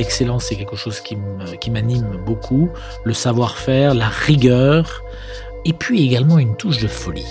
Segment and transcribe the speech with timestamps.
[0.00, 2.70] L'excellence, c'est quelque chose qui m'anime beaucoup.
[3.04, 5.04] Le savoir-faire, la rigueur,
[5.66, 7.26] et puis également une touche de folie.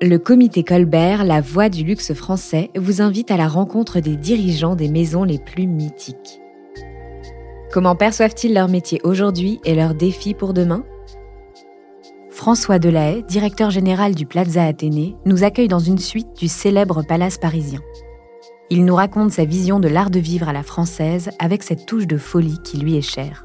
[0.00, 4.76] Le comité Colbert, la voix du luxe français, vous invite à la rencontre des dirigeants
[4.76, 6.40] des maisons les plus mythiques.
[7.72, 10.84] Comment perçoivent-ils leur métier aujourd'hui et leurs défis pour demain?
[12.38, 17.36] François Delahaye, directeur général du Plaza Athénée, nous accueille dans une suite du célèbre palace
[17.36, 17.80] parisien.
[18.70, 22.06] Il nous raconte sa vision de l'art de vivre à la française avec cette touche
[22.06, 23.44] de folie qui lui est chère.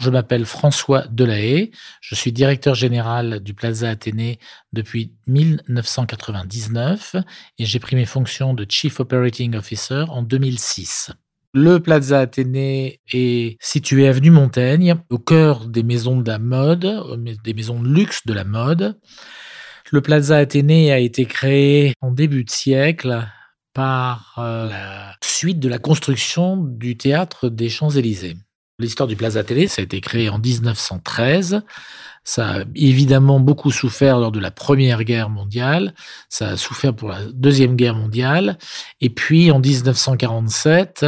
[0.00, 1.70] Je m'appelle François Delahaye,
[2.02, 4.38] je suis directeur général du Plaza Athénée
[4.74, 7.16] depuis 1999
[7.58, 11.12] et j'ai pris mes fonctions de Chief Operating Officer en 2006.
[11.52, 17.54] Le Plaza Athénée est situé avenue Montaigne, au cœur des maisons de la mode, des
[17.54, 19.00] maisons de luxe de la mode.
[19.90, 23.26] Le Plaza Athénée a été créé en début de siècle
[23.74, 28.36] par euh, la suite de la construction du théâtre des Champs-Élysées.
[28.78, 31.62] L'histoire du Plaza Athénée, ça a été créé en 1913
[32.24, 35.94] ça a évidemment beaucoup souffert lors de la Première Guerre mondiale,
[36.28, 38.58] ça a souffert pour la Deuxième Guerre mondiale,
[39.00, 41.06] et puis en 1947,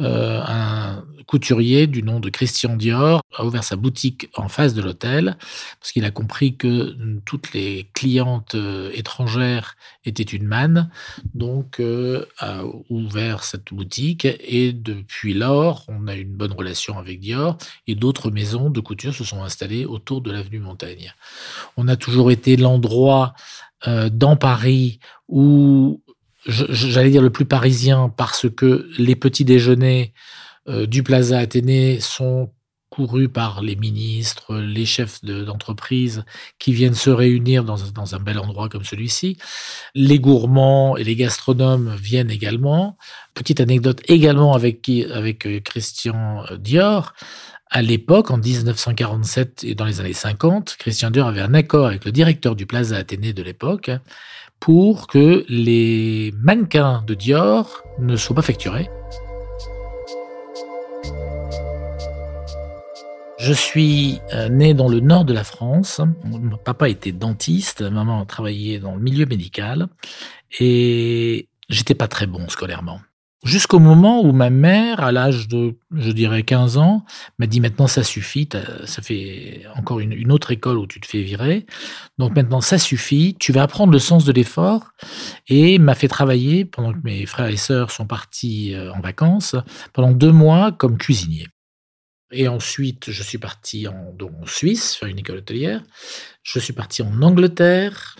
[0.00, 4.82] euh, un couturier du nom de Christian Dior a ouvert sa boutique en face de
[4.82, 5.36] l'hôtel,
[5.80, 10.90] parce qu'il a compris que toutes les clientes euh, étrangères étaient une manne,
[11.34, 17.20] donc euh, a ouvert cette boutique, et depuis lors, on a une bonne relation avec
[17.20, 21.12] Dior, et d'autres maisons de couture se sont installées autour de l'avenue Montaigne.
[21.76, 23.34] On a toujours été l'endroit
[23.88, 26.02] euh, dans Paris où,
[26.46, 30.12] j'allais dire le plus parisien, parce que les petits déjeuners
[30.68, 32.50] euh, du Plaza Athénée sont
[32.90, 36.24] courus par les ministres, les chefs d'entreprise
[36.58, 39.38] qui viennent se réunir dans, un bel endroit comme celui-ci.
[39.94, 42.98] Les gourmands et les gastronomes viennent également.
[43.32, 47.14] Petite anecdote également avec, avec euh, Christian Dior
[47.74, 52.04] à l'époque, en 1947 et dans les années 50, Christian Dior avait un accord avec
[52.04, 53.90] le directeur du Plaza Athénée de l'époque
[54.60, 58.90] pour que les mannequins de Dior ne soient pas facturés.
[63.38, 66.02] Je suis euh, né dans le nord de la France.
[66.24, 69.88] Mon papa était dentiste, maman a travaillé dans le milieu médical
[70.60, 73.00] et j'étais pas très bon scolairement.
[73.44, 77.04] Jusqu'au moment où ma mère, à l'âge de, je dirais, 15 ans,
[77.40, 78.48] m'a dit maintenant ça suffit,
[78.84, 81.66] ça fait encore une, autre école où tu te fais virer.
[82.18, 84.92] Donc maintenant ça suffit, tu vas apprendre le sens de l'effort
[85.48, 89.56] et m'a fait travailler pendant que mes frères et sœurs sont partis euh, en vacances
[89.92, 91.48] pendant deux mois comme cuisinier.
[92.30, 95.82] Et ensuite, je suis parti en, en Suisse, faire une école hôtelière.
[96.44, 98.16] Je suis parti en Angleterre.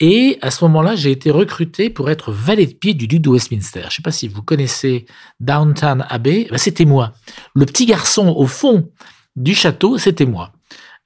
[0.00, 3.30] Et à ce moment-là, j'ai été recruté pour être valet de pied du duc de
[3.30, 3.80] Westminster.
[3.82, 5.06] Je ne sais pas si vous connaissez
[5.40, 6.46] Downtown Abbey.
[6.50, 7.12] Ben, c'était moi.
[7.54, 8.90] Le petit garçon au fond
[9.34, 10.52] du château, c'était moi.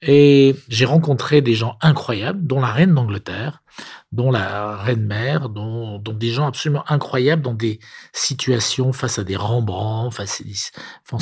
[0.03, 3.63] Et j'ai rencontré des gens incroyables, dont la reine d'Angleterre,
[4.11, 7.79] dont la reine mère, dont, des gens absolument incroyables dans des
[8.11, 10.41] situations face à des Rembrandt, face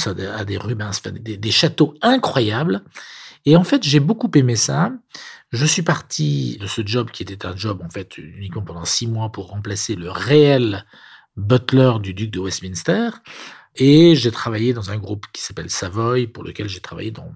[0.08, 2.84] à des, à des Rubens, des châteaux incroyables.
[3.46, 4.92] Et en fait, j'ai beaucoup aimé ça.
[5.52, 9.08] Je suis parti de ce job qui était un job en fait uniquement pendant six
[9.08, 10.86] mois pour remplacer le réel
[11.36, 13.10] butler du duc de Westminster.
[13.76, 17.32] Et j'ai travaillé dans un groupe qui s'appelle Savoy, pour lequel j'ai travaillé dans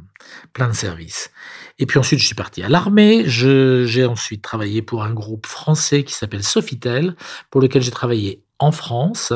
[0.52, 1.32] plein de services.
[1.80, 3.24] Et puis ensuite, je suis parti à l'armée.
[3.26, 7.16] J'ai ensuite travaillé pour un groupe français qui s'appelle Sofitel,
[7.50, 9.32] pour lequel j'ai travaillé en France,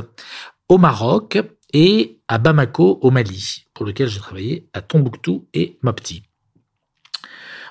[0.68, 1.40] au Maroc
[1.74, 6.29] et à Bamako, au Mali, pour lequel j'ai travaillé à Tombouctou et Mopti.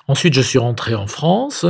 [0.09, 1.67] Ensuite, je suis rentré en France.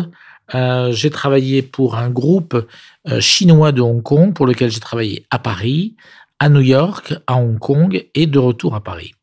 [0.56, 2.66] Euh, j'ai travaillé pour un groupe
[3.10, 5.98] euh, chinois de Hong Kong pour lequel j'ai travaillé à Paris,
[6.40, 9.14] à New York, à Hong Kong et de retour à Paris.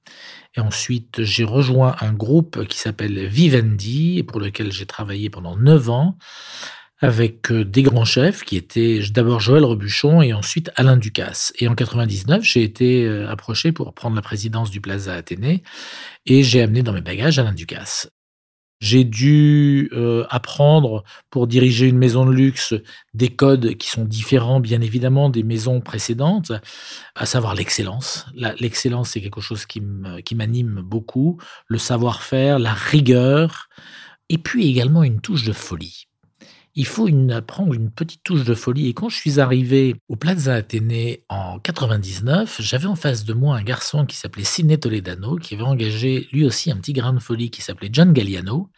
[0.55, 5.89] Et ensuite, j'ai rejoint un groupe qui s'appelle Vivendi pour lequel j'ai travaillé pendant neuf
[5.89, 6.19] ans
[7.01, 11.55] avec euh, des grands chefs qui étaient d'abord Joël Rebuchon et ensuite Alain Ducasse.
[11.59, 15.63] Et en 99, j'ai été approché pour prendre la présidence du Plaza Athénée
[16.27, 18.11] et j'ai amené dans mes bagages Alain Ducasse.
[18.81, 22.75] J'ai dû euh, apprendre pour diriger une maison de luxe
[23.15, 26.53] des codes qui sont différents, bien évidemment, des maisons précédentes,
[27.15, 28.27] à savoir l'excellence.
[28.61, 29.81] L'excellence, c'est quelque chose qui
[30.35, 31.39] m'anime beaucoup,
[31.69, 33.69] le savoir-faire, la rigueur,
[34.29, 36.07] et puis également une touche de folie
[36.77, 38.89] il faut une, prendre une petite touche de folie.
[38.89, 43.57] Et quand je suis arrivé au Plaza Athénée en 99, j'avais en face de moi
[43.57, 47.19] un garçon qui s'appelait Sidney Toledano, qui avait engagé lui aussi un petit grain de
[47.19, 48.69] folie qui s'appelait John Galliano.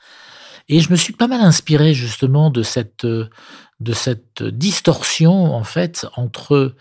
[0.69, 3.07] Et je me suis pas mal inspiré justement de cette
[3.81, 6.75] de cette distorsion en fait entre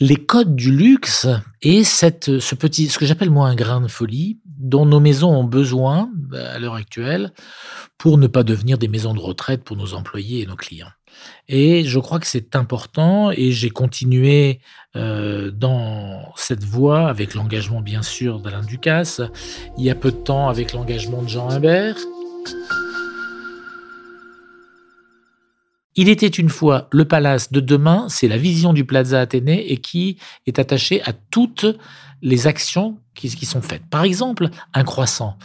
[0.00, 1.26] les codes du luxe
[1.60, 5.30] et cette ce petit ce que j'appelle moi un grain de folie dont nos maisons
[5.30, 7.32] ont besoin à l'heure actuelle
[7.98, 10.90] pour ne pas devenir des maisons de retraite pour nos employés et nos clients.
[11.48, 14.60] Et je crois que c'est important et j'ai continué
[14.96, 19.20] euh, dans cette voie avec l'engagement bien sûr d'Alain Ducasse,
[19.78, 21.96] il y a peu de temps avec l'engagement de Jean Imbert.
[25.94, 29.76] Il était une fois le palace de demain, c'est la vision du Plaza Athénée et
[29.76, 30.16] qui
[30.46, 31.66] est attaché à toutes
[32.22, 33.84] les actions qui, qui sont faites.
[33.90, 35.36] Par exemple, un croissant.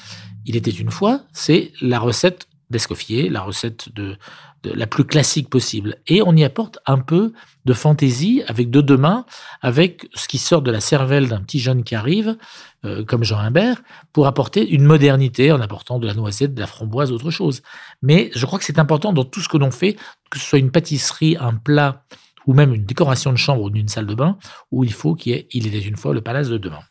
[0.46, 4.18] Il était une fois, c'est la recette d'Escoffier, la recette de,
[4.64, 5.96] la plus classique possible.
[6.08, 7.32] Et on y apporte un peu
[7.66, 9.26] de fantaisie avec de demain,
[9.62, 12.38] avec ce qui sort de la cervelle d'un petit jeune qui arrive,
[12.86, 13.82] euh, comme Jean Imbert,
[14.12, 17.62] pour apporter une modernité en apportant de la noisette, de la framboise, autre chose.
[18.02, 19.96] Mais je crois que c'est important dans tout ce que l'on fait,
[20.30, 22.04] que ce soit une pâtisserie, un plat,
[22.46, 24.38] ou même une décoration de chambre ou d'une salle de bain,
[24.72, 26.82] où il faut qu'il y ait Il était une fois le palace de demain.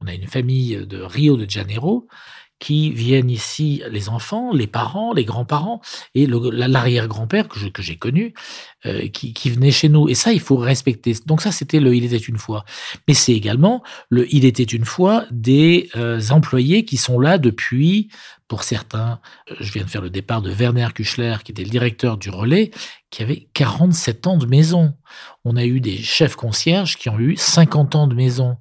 [0.00, 2.06] On a une famille de Rio de Janeiro
[2.58, 5.80] qui viennent ici, les enfants, les parents, les grands-parents
[6.14, 8.32] et l'arrière-grand-père que, j'ai connu,
[8.86, 10.08] euh, qui, qui venait chez nous.
[10.08, 11.14] Et ça, il faut respecter.
[11.26, 12.64] Donc ça, c'était le Il était une fois.
[13.06, 18.08] Mais c'est également le Il était une fois des euh, employés qui sont là depuis,
[18.48, 19.20] pour certains,
[19.50, 22.30] euh, je viens de faire le départ de Werner Kuchler, qui était le directeur du
[22.30, 22.70] relais,
[23.10, 24.94] qui avait 47 ans de maison.
[25.44, 28.56] On a eu des chefs concierges qui ont eu 50 ans de maison.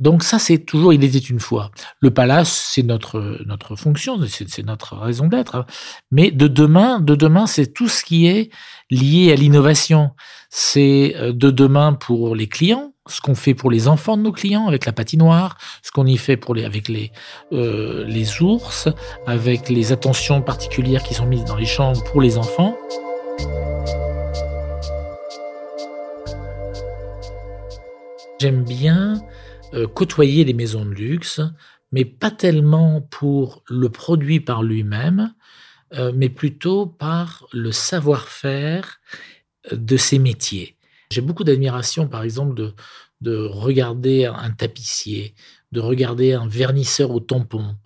[0.00, 1.70] Donc ça, c'est toujours, il était une fois.
[2.00, 5.66] Le palace, c'est notre, notre fonction, c'est notre raison d'être.
[6.10, 8.50] Mais de demain, de demain, c'est tout ce qui est
[8.90, 10.12] lié à l'innovation.
[10.48, 14.32] C'est euh, de demain pour les clients, ce qu'on fait pour les enfants de nos
[14.32, 17.12] clients avec la patinoire, ce qu'on y fait pour les, avec les,
[17.52, 18.88] euh, les ours,
[19.26, 22.74] avec les attentions particulières qui sont mises dans les chambres pour les enfants.
[28.40, 29.09] J'aime bien
[29.94, 31.40] côtoyer les maisons de luxe,
[31.92, 35.34] mais pas tellement pour le produit par lui-même,
[35.94, 39.00] euh, mais plutôt par le savoir-faire
[39.72, 40.76] de ces métiers.
[41.10, 42.74] J'ai beaucoup d'admiration, par exemple, de,
[43.20, 45.34] de regarder un tapissier,
[45.72, 47.76] de regarder un vernisseur au tampon,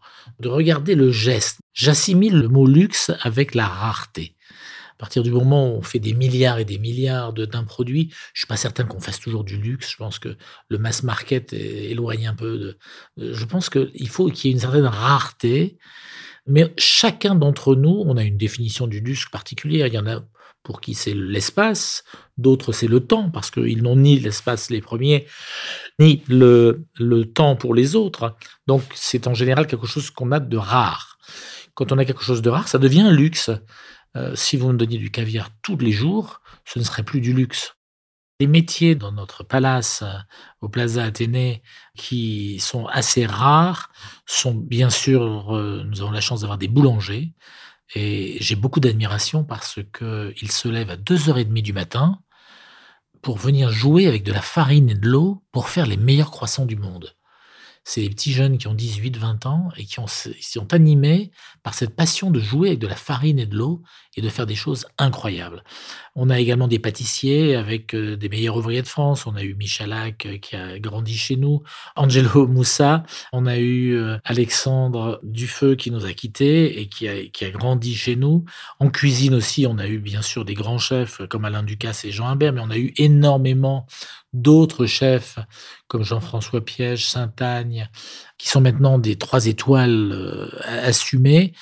[0.40, 1.60] de regarder le geste.
[1.72, 4.33] J'assimile le mot luxe avec la rareté.
[5.04, 8.46] Partir du moment où on fait des milliards et des milliards d'un produit, je suis
[8.46, 9.90] pas certain qu'on fasse toujours du luxe.
[9.90, 10.34] Je pense que
[10.68, 12.78] le mass market est éloigné un peu de.
[13.18, 15.76] Je pense qu'il faut qu'il y ait une certaine rareté.
[16.46, 19.88] Mais chacun d'entre nous, on a une définition du luxe particulière.
[19.88, 20.22] Il y en a
[20.62, 22.04] pour qui c'est l'espace,
[22.38, 25.26] d'autres c'est le temps, parce qu'ils n'ont ni l'espace les premiers,
[25.98, 28.36] ni le, le temps pour les autres.
[28.66, 31.18] Donc c'est en général quelque chose qu'on a de rare.
[31.74, 33.50] Quand on a quelque chose de rare, ça devient un luxe.
[34.16, 37.32] Euh, si vous me donniez du caviar tous les jours, ce ne serait plus du
[37.32, 37.76] luxe.
[38.40, 40.12] Les métiers dans notre palace euh,
[40.61, 41.62] au Plaza Athénée
[41.96, 43.90] qui sont assez rares
[44.26, 47.32] sont bien sûr, euh, nous avons la chance d'avoir des boulangers
[47.94, 52.19] et j'ai beaucoup d'admiration parce qu'ils se lèvent à 2h30 du matin
[53.22, 56.67] pour venir jouer avec de la farine et de l'eau pour faire les meilleurs croissants
[56.67, 57.14] du monde
[57.84, 61.31] c'est des petits jeunes qui ont 18, 20 ans et qui ont, sont animés
[61.62, 63.82] par cette passion de jouer avec de la farine et de l'eau
[64.17, 65.62] et de faire des choses incroyables.
[66.14, 69.26] On a également des pâtissiers avec euh, des meilleurs ouvriers de France.
[69.26, 71.62] On a eu Michalak euh, qui a grandi chez nous,
[71.96, 73.03] Angelo Moussa.
[73.32, 78.17] On a eu euh, Alexandre Dufeu qui nous a quittés et qui a, grandi chez
[78.17, 78.44] nous.
[78.81, 82.10] En cuisine aussi, on a eu bien sûr des grands chefs comme Alain Ducasse et
[82.10, 83.86] Jean Imbert, mais on a eu énormément
[84.34, 85.38] d'autres chefs
[85.88, 87.88] comme Jean-François Piège, Saint-Agne,
[88.36, 90.48] qui sont maintenant des trois étoiles euh,
[90.82, 91.55] assumées.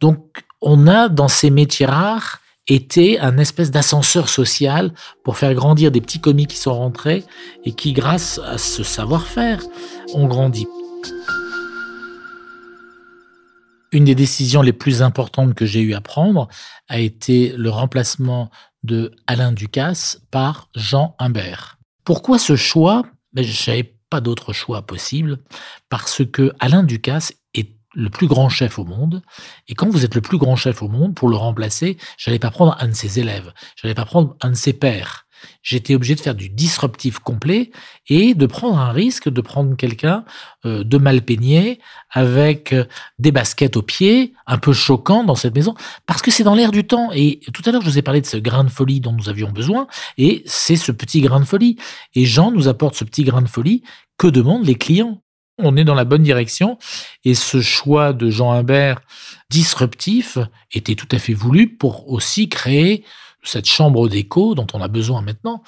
[0.00, 4.92] Donc, on a dans ces métiers rares été un espèce d'ascenseur social
[5.24, 7.24] pour faire grandir des petits commis qui sont rentrés
[7.64, 9.62] et qui, grâce à ce savoir-faire,
[10.12, 10.66] ont grandi.
[13.90, 16.48] Une des décisions les plus importantes que j'ai eu à prendre
[16.88, 18.50] a été le remplacement
[18.82, 21.77] de Alain Ducasse par Jean Humbert.
[22.08, 23.02] Pourquoi ce choix?
[23.34, 25.40] Ben, Je n'avais pas d'autre choix possible
[25.90, 29.20] parce que Alain Ducasse est le plus grand chef au monde.
[29.68, 32.50] Et quand vous êtes le plus grand chef au monde, pour le remplacer, j'allais pas
[32.50, 35.26] prendre un de ses élèves, j'allais pas prendre un de ses pairs
[35.62, 37.70] j'étais obligé de faire du disruptif complet
[38.08, 40.24] et de prendre un risque de prendre quelqu'un
[40.64, 41.80] euh, de mal peigné
[42.10, 42.84] avec euh,
[43.18, 45.74] des baskets aux pieds, un peu choquant dans cette maison,
[46.06, 47.10] parce que c'est dans l'air du temps.
[47.12, 49.28] Et tout à l'heure, je vous ai parlé de ce grain de folie dont nous
[49.28, 51.76] avions besoin, et c'est ce petit grain de folie.
[52.14, 53.82] Et Jean nous apporte ce petit grain de folie
[54.16, 55.20] que demandent les clients.
[55.60, 56.78] On est dans la bonne direction
[57.24, 59.00] et ce choix de Jean Humbert
[59.50, 60.38] disruptif
[60.72, 63.04] était tout à fait voulu pour aussi créer
[63.42, 65.62] cette chambre d'écho dont on a besoin maintenant.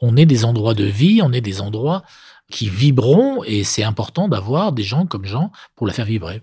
[0.00, 2.02] On est des endroits de vie, on est des endroits
[2.50, 6.42] qui vibreront et c'est important d'avoir des gens comme Jean pour la faire vibrer.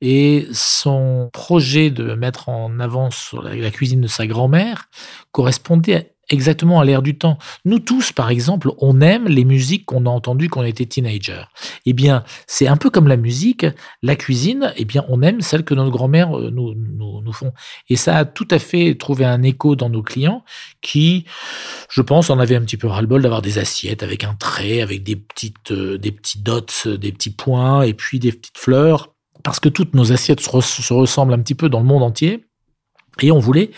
[0.00, 3.08] Et son projet de mettre en avant
[3.42, 4.88] la cuisine de sa grand-mère
[5.32, 7.38] correspondait exactement à l'ère du temps.
[7.64, 11.42] Nous tous, par exemple, on aime les musiques qu'on a entendues quand on était teenager.
[11.86, 13.66] Eh bien, c'est un peu comme la musique,
[14.02, 17.52] la cuisine, eh bien, on aime celle que nos grand-mères euh, nous, nous, nous, font.
[17.88, 20.44] Et ça a tout à fait trouvé un écho dans nos clients
[20.80, 21.24] qui,
[21.90, 25.02] je pense, en avaient un petit peu ras-le-bol d'avoir des assiettes avec un trait, avec
[25.02, 29.14] des petites, euh, des petits dots, des petits points, et puis des petites fleurs.
[29.42, 32.46] Parce que toutes nos assiettes se ressemblent un petit peu dans le monde entier.
[33.20, 33.70] Et on voulait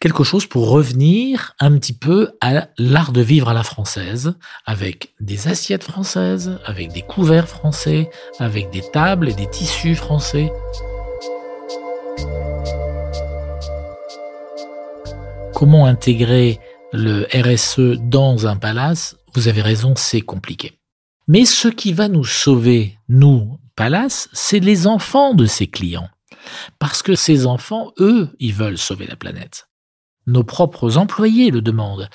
[0.00, 4.34] quelque chose pour revenir un petit peu à l'art de vivre à la française,
[4.66, 10.52] avec des assiettes françaises, avec des couverts français, avec des tables et des tissus français.
[15.54, 16.60] Comment intégrer
[16.92, 19.16] le RSE dans un palace?
[19.34, 20.78] Vous avez raison, c'est compliqué.
[21.26, 26.08] Mais ce qui va nous sauver, nous, palace, c'est les enfants de ces clients.
[26.78, 29.68] Parce que ces enfants, eux, ils veulent sauver la planète.
[30.26, 32.08] Nos propres employés le demandent.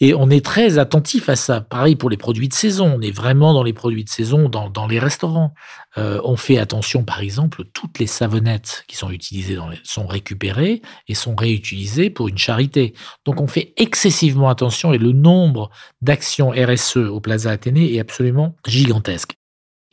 [0.00, 1.60] Et on est très attentif à ça.
[1.60, 2.96] Pareil pour les produits de saison.
[2.96, 5.54] On est vraiment dans les produits de saison, dans, les restaurants.
[5.96, 11.14] Euh, on fait attention, par exemple, toutes les savonnettes qui sont utilisées sont récupérées et
[11.14, 12.94] sont réutilisées pour une charité.
[13.24, 15.70] Donc on fait excessivement attention et le nombre
[16.02, 19.36] d'actions RSE au Plaza Athénée est absolument gigantesque.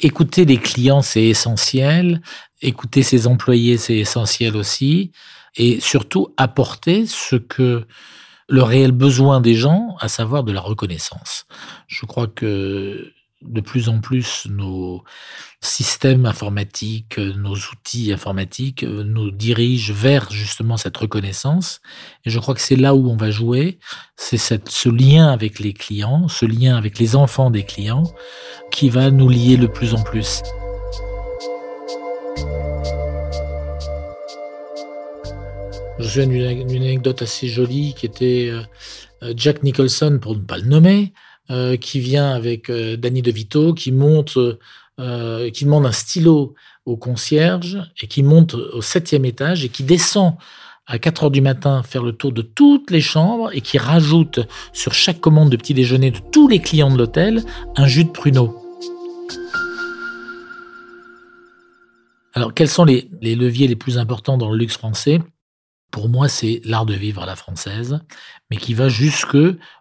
[0.02, 2.22] Écouter les clients, c'est essentiel.
[2.62, 5.12] Écouter ses employés, c'est essentiel aussi.
[5.56, 7.86] Et surtout, apporter ce que
[8.50, 11.46] le réel besoin des gens, à savoir de la reconnaissance.
[11.88, 15.04] Je crois que de plus en plus nos
[15.62, 21.82] systèmes informatiques, nos outils informatiques nous dirigent vers justement cette reconnaissance.
[22.26, 23.80] Et je crois que c'est là où on va jouer,
[24.16, 28.04] c'est ce lien avec les clients, ce lien avec les enfants des clients
[28.72, 30.42] qui va nous lier de plus en plus.
[36.00, 38.50] Je me souviens d'une anecdote assez jolie qui était
[39.24, 41.14] euh, Jack Nicholson, pour ne pas le nommer,
[41.52, 44.38] euh, qui vient avec euh, Danny DeVito, qui monte,
[45.02, 46.56] euh, qui demande un stylo
[46.86, 50.36] au concierge et qui monte au septième étage et qui descend
[50.88, 54.40] à 4 heures du matin faire le tour de toutes les chambres et qui rajoute
[54.72, 57.44] sur chaque commande de petit déjeuner de tous les clients de l'hôtel
[57.76, 58.58] un jus de pruneau.
[62.34, 65.20] Alors, quels sont les leviers les plus importants dans le luxe français?
[65.92, 68.00] Pour moi, c'est l'art de vivre à la française,
[68.50, 69.38] mais qui va jusque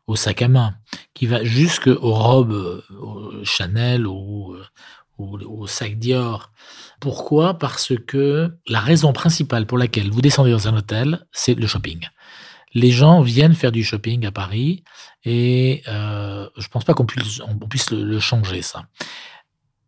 [0.07, 0.75] au sac à main,
[1.15, 2.83] qui va jusque aux robes
[3.45, 4.57] Chanel ou,
[5.19, 6.53] ou au sac Dior.
[7.01, 7.59] Pourquoi?
[7.59, 12.09] Parce que la raison principale pour laquelle vous descendez dans un hôtel, c'est le shopping.
[12.75, 14.85] Les gens viennent faire du shopping à Paris
[15.25, 18.85] et euh, je pense pas qu'on puisse, on puisse le changer ça.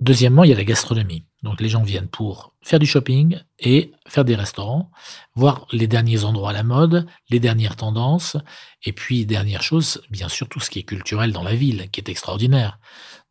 [0.00, 1.24] Deuxièmement, il y a la gastronomie.
[1.42, 4.90] Donc les gens viennent pour faire du shopping et faire des restaurants,
[5.34, 8.36] voir les derniers endroits à la mode, les dernières tendances,
[8.84, 12.00] et puis dernière chose, bien sûr tout ce qui est culturel dans la ville, qui
[12.00, 12.78] est extraordinaire.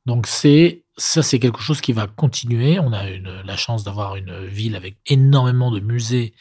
[0.06, 2.80] Donc c'est ça, c'est quelque chose qui va continuer.
[2.80, 6.34] On a la chance d'avoir une ville avec énormément de musées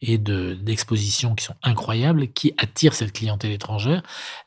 [0.00, 4.02] et d'expositions qui sont incroyables, qui attirent cette clientèle étrangère.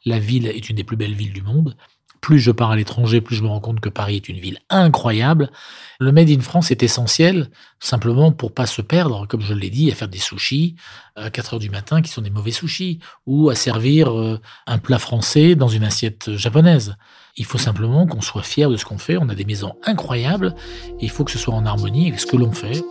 [0.05, 1.75] La ville est une des plus belles villes du monde
[2.21, 4.59] plus je pars à l'étranger, plus je me rends compte que Paris est une ville
[4.69, 5.51] incroyable.
[5.99, 7.49] Le Made in France est essentiel,
[7.79, 10.75] simplement pour pas se perdre, comme je l'ai dit, à faire des sushis
[11.15, 14.77] à 4 heures du matin qui sont des mauvais sushis, ou à servir euh, un
[14.77, 16.95] plat français dans une assiette japonaise.
[17.37, 19.17] Il faut simplement qu'on soit fier de ce qu'on fait.
[19.17, 20.55] On a des maisons incroyables
[20.99, 22.81] et il faut que ce soit en harmonie avec ce que l'on fait.